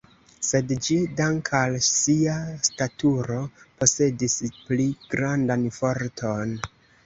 Sed 0.45 0.71
ĝi, 0.87 0.95
dank' 1.19 1.51
al 1.59 1.75
sia 1.89 2.39
staturo, 2.69 3.37
posedis 3.83 4.41
pli 4.65 4.89
grandan 5.15 5.71
forton. 5.81 6.61